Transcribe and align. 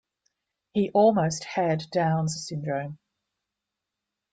He 0.73 0.89
almost 0.95 1.43
had 1.43 1.85
Downs 1.91 2.47
syndrome. 2.47 2.97